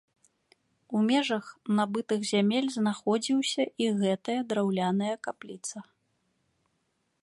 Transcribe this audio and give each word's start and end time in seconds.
У 0.99 1.01
межах 1.09 1.45
набытых 1.79 2.19
зямель 2.31 2.69
знаходзіўся 2.77 3.63
і 3.85 3.93
гэтая 4.03 4.39
драўляная 4.53 5.15
капліца. 5.27 5.77